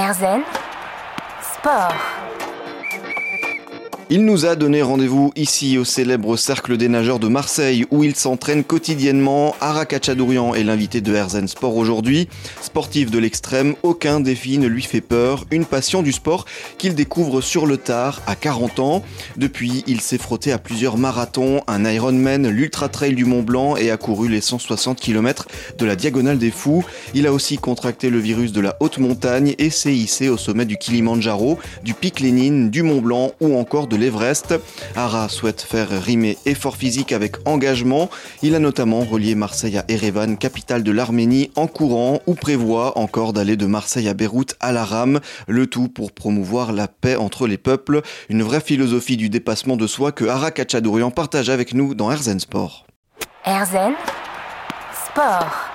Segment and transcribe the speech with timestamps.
[0.00, 0.44] Erzen
[1.42, 1.94] Sport.
[4.12, 8.16] Il nous a donné rendez-vous ici au célèbre Cercle des nageurs de Marseille où il
[8.16, 9.54] s'entraîne quotidiennement.
[9.60, 12.28] Ara Chadourian est l'invité de Herzen Sport aujourd'hui.
[12.60, 15.44] Sportif de l'extrême, aucun défi ne lui fait peur.
[15.52, 16.46] Une passion du sport
[16.76, 19.04] qu'il découvre sur le tard à 40 ans.
[19.36, 23.92] Depuis, il s'est frotté à plusieurs marathons, un Ironman, l'Ultra Trail du Mont Blanc et
[23.92, 25.46] a couru les 160 km
[25.78, 26.84] de la Diagonale des Fous.
[27.14, 30.64] Il a aussi contracté le virus de la haute montagne et s'est hissé au sommet
[30.64, 34.54] du Kilimandjaro, du Pic Lénine, du Mont Blanc ou encore de l'Everest.
[34.96, 38.10] Ara souhaite faire rimer effort physique avec engagement.
[38.42, 43.32] Il a notamment relié Marseille à Erevan, capitale de l'Arménie, en courant ou prévoit encore
[43.32, 47.46] d'aller de Marseille à Beyrouth à la rame, le tout pour promouvoir la paix entre
[47.46, 48.00] les peuples.
[48.28, 52.40] Une vraie philosophie du dépassement de soi que Ara Kachadourian partage avec nous dans Herzen
[52.40, 52.86] Sport.
[53.44, 53.94] Erzen
[55.06, 55.69] Sport.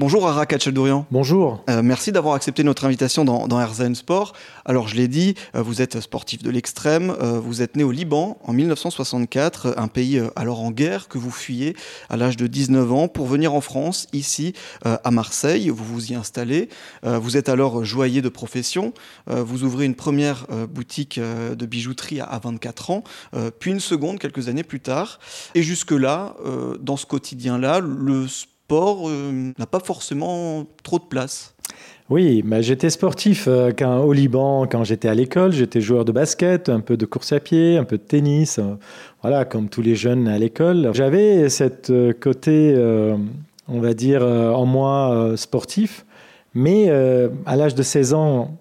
[0.00, 1.06] Bonjour Ara Kachadourian.
[1.10, 1.64] Bonjour.
[1.68, 4.32] Euh, merci d'avoir accepté notre invitation dans, dans Herzen Sport.
[4.64, 7.90] Alors je l'ai dit, euh, vous êtes sportif de l'extrême, euh, vous êtes né au
[7.90, 11.74] Liban en 1964, un pays euh, alors en guerre que vous fuyez
[12.10, 14.52] à l'âge de 19 ans pour venir en France, ici
[14.86, 16.68] euh, à Marseille, vous vous y installez.
[17.04, 18.92] Euh, vous êtes alors joaillier de profession,
[19.28, 23.02] Euh, vous ouvrez une première euh, boutique euh, de bijouterie à, à 24 ans,
[23.34, 25.18] euh, puis une seconde quelques années plus tard.
[25.56, 31.54] Et jusque-là, euh, dans ce quotidien-là, le sport euh, n'a pas forcément trop de place.
[32.10, 35.52] Oui, bah, j'étais sportif euh, quand- au Liban quand j'étais à l'école.
[35.52, 38.58] J'étais joueur de basket, un peu de course à pied, un peu de tennis.
[38.58, 38.74] euh,
[39.22, 40.90] voilà, comme tous les jeunes à l'école.
[40.94, 42.74] J'avais cette côté,
[43.66, 46.06] on va dire, en moi sportif.
[46.54, 46.88] Mais
[47.46, 48.56] à l'âge de 16 ans,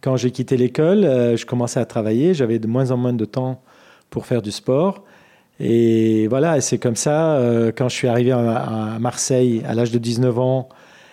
[0.00, 1.02] quand j'ai quitté l'école,
[1.36, 2.32] je commençais à travailler.
[2.32, 3.60] J'avais de moins en moins de temps
[4.08, 5.04] pour faire du sport.
[5.60, 9.98] Et voilà, c'est comme ça, euh, quand je suis arrivé à, Marseille à l'âge de
[9.98, 10.68] 19 ans,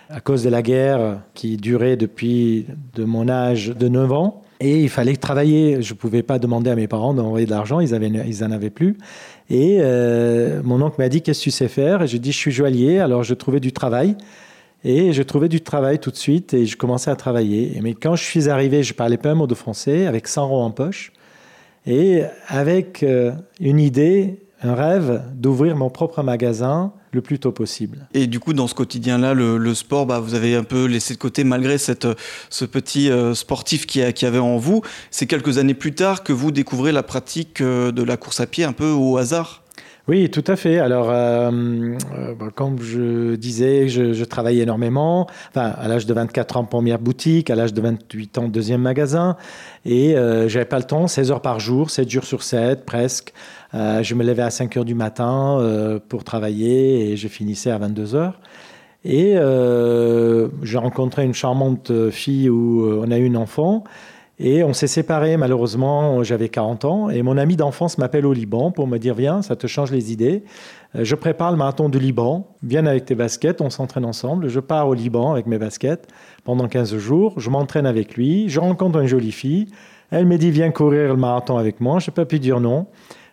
[0.08, 4.42] à cause de la guerre qui durait depuis de mon âge de 9 ans.
[4.60, 5.82] Et il fallait travailler.
[5.82, 8.52] Je ne pouvais pas demander à mes parents d'envoyer de l'argent, ils, avaient, ils en
[8.52, 8.96] avaient plus.
[9.50, 12.02] Et euh, mon oncle m'a dit Qu'est-ce que tu sais faire?
[12.02, 13.00] Et j'ai dit Je suis joaillier.
[13.00, 14.16] Alors je trouvais du travail.
[14.84, 17.80] Et je trouvais du travail tout de suite et je commençais à travailler.
[17.82, 20.62] Mais quand je suis arrivé, je parlais pas un mot de français, avec 100 euros
[20.62, 21.12] en poche.
[21.86, 28.08] Et avec euh, une idée, un rêve d'ouvrir mon propre magasin le plus tôt possible.
[28.12, 31.18] Et du coup, dans ce quotidien-là, le, sport, bah, vous avez un peu laissé de
[31.18, 34.82] côté malgré ce petit euh, sportif qui, a- qui avait en vous.
[35.10, 38.46] C'est quelques années plus tard que vous découvrez la pratique euh, de la course à
[38.46, 39.62] pied un peu au hasard.
[40.08, 40.78] Oui, tout à fait.
[40.78, 41.50] Alors, euh,
[42.16, 45.26] euh, bah, comme je disais, je, je travaillais énormément.
[45.48, 49.36] Enfin, à l'âge de 24 ans, première boutique, à l'âge de 28 ans, deuxième magasin.
[49.84, 53.32] Et euh, j'avais pas le temps, 16 heures par jour, 7 jours sur 7, presque.
[53.74, 55.58] Euh, je me levais à 5 heures du matin
[56.08, 58.38] pour travailler et je finissais à 22 heures.
[59.04, 59.34] Et
[60.62, 63.82] j'ai rencontré une charmante fille où on a eu un enfant.
[64.38, 67.08] Et on s'est séparés, malheureusement, j'avais 40 ans.
[67.08, 70.12] Et mon ami d'enfance m'appelle au Liban pour me dire Viens, ça te change les
[70.12, 70.44] idées.
[70.94, 72.46] Euh, Je prépare le marathon du Liban.
[72.62, 74.48] Viens avec tes baskets, on s'entraîne ensemble.
[74.48, 76.06] Je pars au Liban avec mes baskets
[76.44, 77.40] pendant 15 jours.
[77.40, 78.50] Je m'entraîne avec lui.
[78.50, 79.68] Je rencontre une jolie fille.
[80.10, 81.98] Elle me dit Viens courir le marathon avec moi.
[81.98, 82.88] Je n'ai pas pu dire non.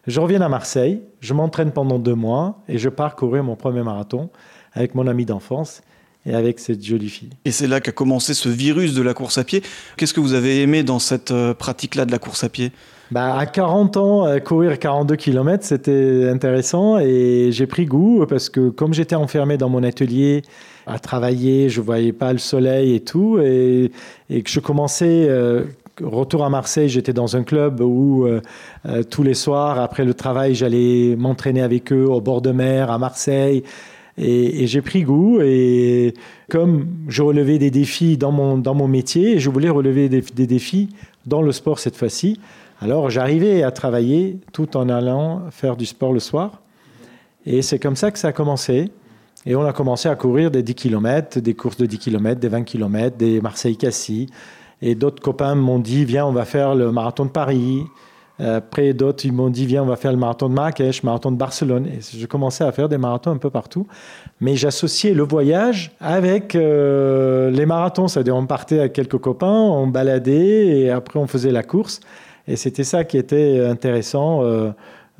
[0.07, 1.01] Je reviens à Marseille.
[1.19, 4.29] Je m'entraîne pendant deux mois et je pars courir mon premier marathon
[4.73, 5.81] avec mon ami d'enfance
[6.25, 7.29] et avec cette jolie fille.
[7.45, 9.61] Et c'est là qu'a commencé ce virus de la course à pied.
[9.97, 12.71] Qu'est-ce que vous avez aimé dans cette euh, pratique-là de la course à pied?
[13.11, 18.49] Bah, à 40 ans, euh, courir 42 km, c'était intéressant et j'ai pris goût parce
[18.49, 20.41] que comme j'étais enfermé dans mon atelier
[20.87, 23.91] à travailler, je voyais pas le soleil et tout et,
[24.29, 25.65] et que je commençais euh,
[26.01, 28.41] retour à Marseille, j'étais dans un club où euh,
[28.85, 32.89] euh, tous les soirs après le travail, j'allais m'entraîner avec eux au bord de mer
[32.89, 33.63] à Marseille.
[34.17, 36.13] Et, j'ai pris goût et
[36.49, 40.45] comme je relevais des défis dans mon, dans mon métier, je voulais relever des, des
[40.45, 40.89] défis
[41.25, 42.39] dans le sport cette fois-ci.
[42.79, 46.61] Alors j'arrivais à travailler tout en allant faire du sport le soir.
[47.45, 48.91] Et c'est comme ça que ça a commencé.
[49.45, 52.47] Et on a commencé à courir des 10 km, des courses de 10 km, des
[52.47, 54.27] 20 km, des Marseille-Cassis.
[54.81, 57.83] Et d'autres copains m'ont dit, viens, on va faire le marathon de Paris.
[58.39, 61.37] Après, d'autres, ils m'ont dit, viens, on va faire le marathon de Marrakech, marathon de
[61.37, 61.87] Barcelone.
[61.87, 63.87] Et je commençais à faire des marathons un peu partout.
[64.41, 68.07] Mais j'associais le voyage avec euh, les marathons.
[68.07, 71.99] C'est-à-dire, on partait avec quelques copains, on baladait et après, on faisait la course.
[72.47, 74.43] Et c'était ça qui était intéressant.
[74.43, 74.71] euh,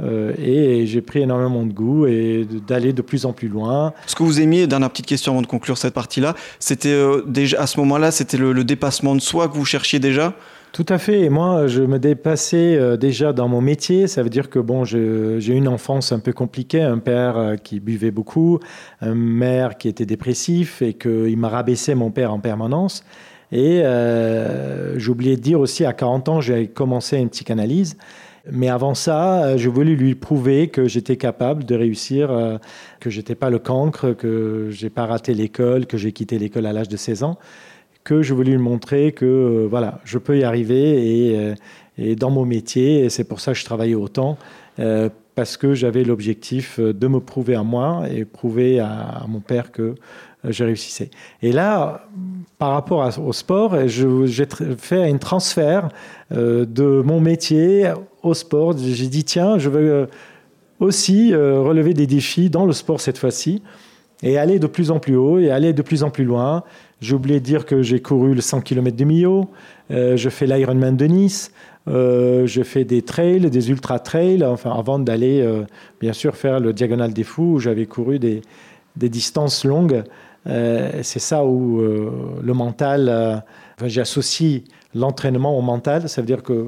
[0.02, 3.94] euh, et j'ai pris énormément de goût et d'aller de plus en plus loin.
[4.08, 7.62] Ce que vous aimiez, dernière petite question avant de conclure cette partie-là, c'était euh, déjà
[7.62, 10.34] à ce moment-là, c'était le dépassement de soi que vous cherchiez déjà?
[10.74, 11.22] Tout à fait.
[11.22, 14.08] Et moi, je me dépassais euh, déjà dans mon métier.
[14.08, 17.56] Ça veut dire que bon, j'ai eu une enfance un peu compliquée, un père euh,
[17.58, 18.60] qui buvait beaucoup,
[19.00, 23.06] un mère qui était dépressif et qu'il m'a rabaissé mon père en permanence.
[23.52, 27.96] Et euh, oublié de dire aussi, à 40 ans, j'ai commencé une psychanalyse.
[28.52, 32.60] Mais avant ça, je voulais lui prouver que j'étais capable de réussir,
[33.00, 36.74] que j'étais pas le cancre, que j'ai pas raté l'école, que j'ai quitté l'école à
[36.74, 37.38] l'âge de 16 ans,
[38.04, 41.54] que je voulais lui montrer que euh, voilà, je peux y arriver et,
[41.98, 44.38] et dans mon métier, et c'est pour ça que je travaillais autant,
[45.36, 49.96] parce que j'avais l'objectif de me prouver à moi et prouver à, mon père que
[50.44, 51.12] je réussissais.
[51.42, 52.08] Et là,
[52.58, 54.46] par rapport au sport, j'ai
[54.78, 55.90] fait un transfert
[56.32, 57.92] euh, de mon métier
[58.22, 58.74] au sport.
[58.78, 60.06] J'ai dit, tiens, je veux euh,
[60.80, 63.62] aussi euh, relever des défis dans le sport cette fois-ci
[64.24, 66.64] et aller de plus en plus haut et aller de plus en plus loin.
[67.02, 69.50] J'ai oublié de dire que j'ai couru le 100 km de Millau,
[69.92, 71.52] euh, je fais l'Ironman de Nice,
[71.90, 75.64] euh, je fais des trails, des ultra trails, enfin avant d'aller euh,
[76.00, 78.42] bien sûr faire le Diagonal des Fous où j'avais couru des,
[78.96, 80.04] des distances longues.
[80.46, 83.44] C'est ça où le mental,
[83.78, 86.68] enfin, j'associe l'entraînement au mental, ça veut dire que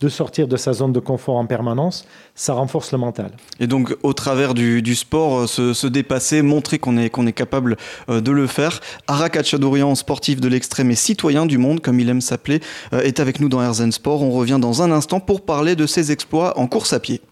[0.00, 3.30] de sortir de sa zone de confort en permanence, ça renforce le mental.
[3.58, 7.32] Et donc, au travers du, du sport, se, se, dépasser, montrer qu'on est, qu'on est
[7.32, 7.76] capable
[8.08, 8.80] de le faire.
[9.06, 12.60] Arak Achadourian, sportif de l'extrême et citoyen du monde, comme il aime s'appeler,
[12.92, 14.22] est avec nous dans Erzen Sport.
[14.22, 17.22] On revient dans un instant pour parler de ses exploits en course à pied.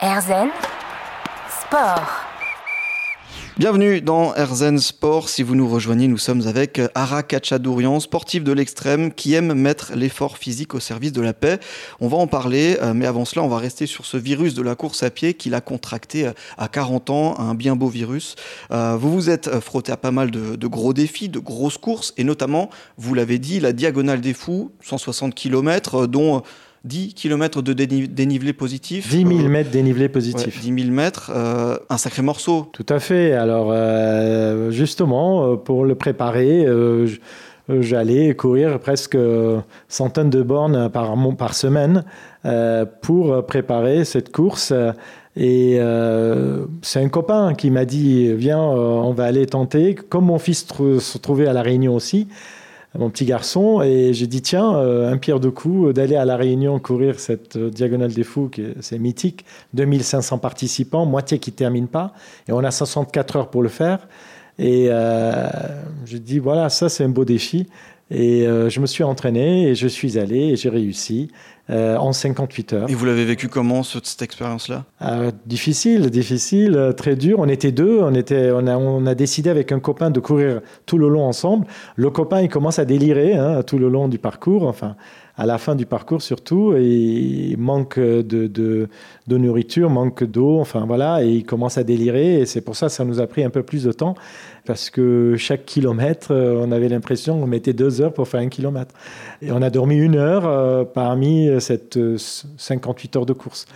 [0.00, 0.48] Erzen
[1.62, 2.27] Sport.
[3.58, 5.28] Bienvenue dans Erzen Sport.
[5.28, 9.94] Si vous nous rejoignez, nous sommes avec Ara Kachadourian, sportif de l'extrême qui aime mettre
[9.96, 11.58] l'effort physique au service de la paix.
[11.98, 14.76] On va en parler, mais avant cela, on va rester sur ce virus de la
[14.76, 18.36] course à pied qu'il a contracté à 40 ans, un bien beau virus.
[18.70, 22.22] Vous vous êtes frotté à pas mal de, de gros défis, de grosses courses, et
[22.22, 26.44] notamment, vous l'avez dit, la Diagonale des Fous, 160 km, dont
[26.84, 29.10] 10 km de dénivelé positif.
[29.10, 30.56] 10 000 mètres dénivelé positif.
[30.56, 32.68] Ouais, 10 000 mètres, euh, un sacré morceau.
[32.72, 33.32] Tout à fait.
[33.32, 36.66] Alors, euh, justement, pour le préparer,
[37.70, 39.18] euh, j'allais courir presque
[39.88, 42.04] centaines de bornes par, par semaine
[42.44, 44.72] euh, pour préparer cette course.
[45.36, 49.94] Et euh, c'est un copain qui m'a dit Viens, on va aller tenter.
[49.94, 52.28] Comme mon fils se trouvait à La Réunion aussi,
[52.98, 56.36] mon petit garçon et j'ai dit tiens euh, un pierre de coup d'aller à la
[56.36, 58.50] Réunion courir cette euh, diagonale des fous
[58.80, 59.44] c'est mythique.
[59.74, 62.12] 2500 participants moitié qui terminent pas
[62.48, 64.08] et on a 64 heures pour le faire.
[64.58, 65.48] Et euh,
[66.04, 67.68] je dis voilà ça c'est un beau défi
[68.10, 71.30] et euh, je me suis entraîné et je suis allé et j'ai réussi
[71.70, 72.90] euh, en 58 heures.
[72.90, 74.84] Et vous l'avez vécu comment cette, cette expérience-là?
[75.02, 77.38] Euh, Difficile, difficile, très dur.
[77.40, 80.62] On était deux, on, était, on, a, on a décidé avec un copain de courir
[80.86, 81.66] tout le long ensemble.
[81.96, 84.96] Le copain, il commence à délirer hein, tout le long du parcours, enfin
[85.38, 88.88] à la fin du parcours surtout, et manque de, de,
[89.28, 92.92] nourriture, manque d'eau, enfin voilà, et il commence à délirer, et c'est pour ça que
[92.92, 94.16] ça nous a pris un peu plus de temps,
[94.66, 98.94] parce que chaque kilomètre, on avait l'impression qu'on mettait deux heures pour faire un kilomètre.
[99.40, 103.66] Et on a dormi une heure euh, parmi cette 58 heures de course.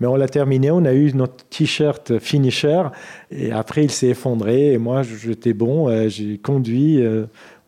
[0.00, 2.82] Mais on l'a terminé, on a eu notre t-shirt finisher,
[3.30, 7.00] et après il s'est effondré, et moi j'étais bon, euh, j'ai conduit.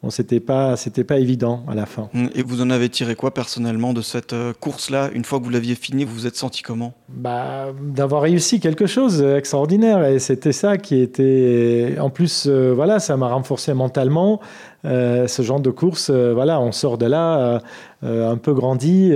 [0.06, 2.08] Euh, bon, c'était pas, c'était pas évident à la fin.
[2.35, 5.11] Et vous en avez tiré quoi personnellement de cette course-là?
[5.12, 6.94] Une fois que vous l'aviez fini, vous vous êtes senti comment?
[7.08, 10.05] Bah, D'avoir réussi quelque chose d'extraordinaire.
[10.05, 11.97] Et c'était ça qui était.
[12.00, 14.41] En plus, euh, voilà, ça m'a renforcé mentalement.
[14.84, 17.61] Euh, ce genre de course, euh, voilà, on sort de là
[18.05, 19.12] euh, un peu grandi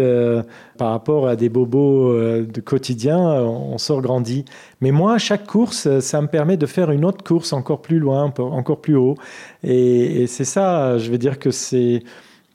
[0.78, 2.12] par rapport à des bobos
[2.42, 4.44] de quotidien, on sort grandi.
[4.80, 8.32] Mais moi, chaque course, ça me permet de faire une autre course encore plus loin,
[8.38, 9.16] encore plus haut.
[9.62, 12.02] Et, et c'est ça, je veux dire que c'est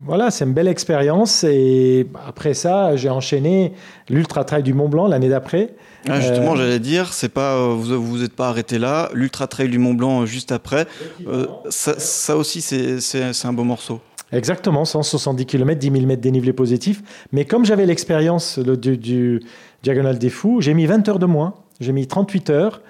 [0.01, 1.43] voilà, c'est une belle expérience.
[1.43, 3.73] Et après ça, j'ai enchaîné
[4.09, 5.75] l'Ultra Trail du Mont Blanc l'année d'après.
[6.07, 6.57] Ah, justement, euh...
[6.57, 9.09] j'allais dire, c'est pas vous vous êtes pas arrêté là.
[9.13, 10.85] L'Ultra Trail du Mont Blanc juste après,
[11.27, 14.01] euh, ça, ça, aussi c'est un beau morceau.
[14.31, 17.01] Exactement, 170 km, 10 000 mètres dénivelé positif.
[17.31, 19.43] Mais comme j'avais l'expérience du, du
[19.83, 21.53] Diagonal des Fous, j'ai mis 20 heures de moins.
[21.79, 22.81] J'ai mis 38 heures.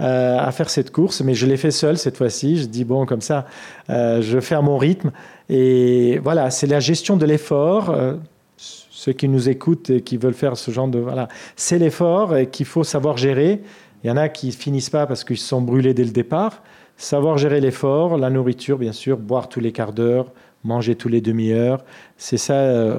[0.00, 2.56] Euh, à faire cette course, mais je l'ai fait seul cette fois-ci.
[2.56, 3.46] Je dis bon, comme ça,
[3.90, 5.12] euh, je fais à mon rythme.
[5.48, 7.90] Et voilà, c'est la gestion de l'effort.
[7.90, 8.14] Euh,
[8.56, 12.48] ceux qui nous écoutent et qui veulent faire ce genre de voilà, c'est l'effort et
[12.48, 13.60] qu'il faut savoir gérer.
[14.02, 16.64] Il y en a qui finissent pas parce qu'ils se sont brûlés dès le départ.
[16.96, 20.32] Savoir gérer l'effort, la nourriture, bien sûr, boire tous les quarts d'heure,
[20.64, 21.84] manger tous les demi-heures.
[22.16, 22.98] C'est ça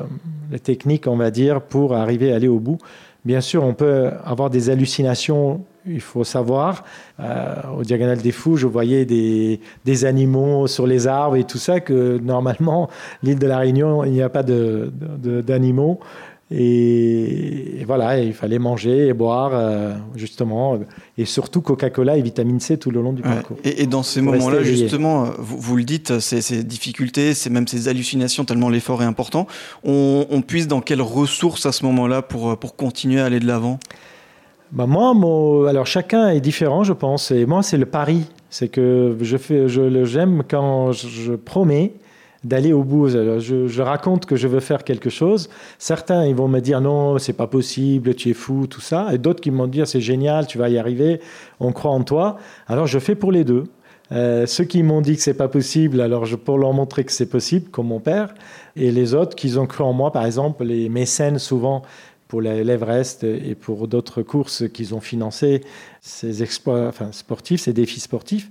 [0.51, 2.77] les techniques, on va dire, pour arriver à aller au bout.
[3.25, 6.83] Bien sûr, on peut avoir des hallucinations il faut savoir.
[7.19, 11.57] Euh, au Diagonal des Fous, je voyais des, des, animaux sur les arbres et tout
[11.57, 12.89] ça, que normalement,
[13.23, 15.99] l'île de la Réunion, il n'y a pas d'animaux.
[16.51, 20.79] Et, voilà, il fallait manger et boire, euh, justement,
[21.17, 23.57] et surtout Coca-Cola et vitamine C tout le long du parcours.
[23.63, 28.69] Et, dans ces moments-là, justement, vous, le dites, ces, difficultés, c'est même ces hallucinations, tellement
[28.69, 29.47] l'effort est important,
[29.83, 33.79] on, puise dans quelles ressources à ce moment-là pour, pour continuer à aller de l'avant?
[34.71, 35.13] Bah moi,
[35.69, 37.31] alors chacun est différent, je pense.
[37.31, 38.25] Et moi, c'est le pari.
[38.49, 41.93] C'est que je fais, je j'aime quand je promets
[42.45, 43.09] d'aller au bout.
[43.09, 45.49] Je, raconte que je veux faire quelque chose.
[45.79, 49.13] Certains, ils vont me dire non, c'est pas possible, tu es fou, tout ça.
[49.13, 51.19] Et d'autres qui vont me dire c'est génial, tu vas y arriver,
[51.59, 52.37] on croit en toi.
[52.67, 53.65] Alors je fais pour les deux.
[54.11, 57.11] Euh, ceux qui m'ont dit que c'est pas possible, alors je pour leur montrer que
[57.11, 58.35] c'est possible, comme mon père,
[58.75, 61.81] et les autres qui ont cru en moi, par exemple, les mécènes souvent
[62.35, 65.61] pour l'Everest et pour d'autres courses qu'ils ont financées,
[66.01, 68.49] ces exploits sportifs, ces défis sportifs.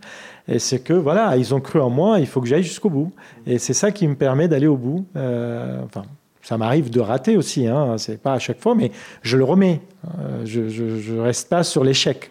[0.49, 3.13] Et c'est que, voilà, ils ont cru en moi, il faut que j'aille jusqu'au bout.
[3.47, 5.05] Et c'est ça qui me permet d'aller au bout.
[5.17, 6.05] Euh, enfin,
[6.41, 9.83] ça m'arrive de rater aussi, hein, c'est pas à chaque fois, mais je le remets.
[10.19, 12.31] Euh, je, ne reste pas sur l'échec.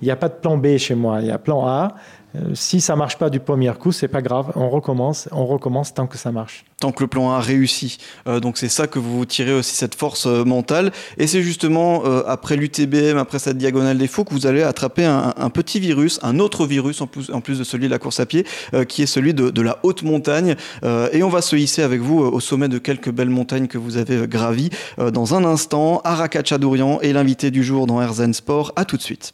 [0.00, 1.96] Il n'y a pas de plan B chez moi, il y a plan A.
[2.36, 5.94] Euh, si ça marche pas du premier coup, c'est pas grave, on recommence, on recommence
[5.94, 6.64] tant que ça marche.
[6.80, 7.98] Tant que le plan A réussit.
[8.26, 10.92] Euh, donc c'est ça que vous tirez aussi cette force euh, mentale.
[11.18, 15.50] Et c'est justement après l'UTBM, après cette diagonale des faux, que vous allez attraper un,
[15.50, 18.26] petit virus, un autre virus en plus, en plus de celui de la course à
[18.26, 18.44] pied,
[18.88, 20.56] qui est celui de, la haute montagne.
[21.12, 23.96] et on va se hisser avec vous au sommet de quelques belles montagnes que vous
[23.96, 26.00] avez gravies dans un instant.
[26.04, 28.72] Arakachadourian est l'invité du jour dans Herzen Sport.
[28.76, 29.32] À tout de suite.